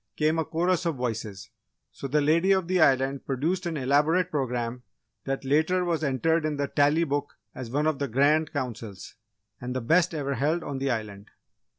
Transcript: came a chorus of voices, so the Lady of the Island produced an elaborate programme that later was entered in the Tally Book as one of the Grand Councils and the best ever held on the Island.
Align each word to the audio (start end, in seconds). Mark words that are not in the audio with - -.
came 0.15 0.39
a 0.39 0.45
chorus 0.45 0.83
of 0.87 0.95
voices, 0.95 1.51
so 1.91 2.07
the 2.07 2.21
Lady 2.21 2.51
of 2.51 2.67
the 2.67 2.81
Island 2.81 3.23
produced 3.23 3.67
an 3.67 3.77
elaborate 3.77 4.31
programme 4.31 4.81
that 5.25 5.45
later 5.45 5.85
was 5.85 6.03
entered 6.03 6.43
in 6.43 6.57
the 6.57 6.67
Tally 6.67 7.03
Book 7.03 7.37
as 7.53 7.69
one 7.69 7.85
of 7.85 7.99
the 7.99 8.07
Grand 8.07 8.51
Councils 8.51 9.13
and 9.59 9.75
the 9.75 9.79
best 9.79 10.15
ever 10.15 10.33
held 10.33 10.63
on 10.63 10.79
the 10.79 10.89
Island. 10.89 11.29